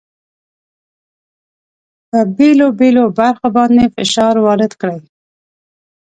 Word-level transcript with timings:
په 2.09 2.19
بېلو 2.37 2.67
بېلو 2.79 3.05
برخو 3.19 3.47
باندې 3.57 3.83
فشار 3.95 4.35
وارد 4.45 4.71
کړئ. 4.81 4.99